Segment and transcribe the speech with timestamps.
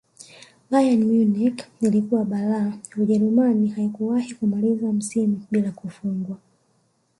[0.69, 6.37] bayern munich iliyokuwa balaa ujerumani haikuwahi kumaliza msimu bila kufungwa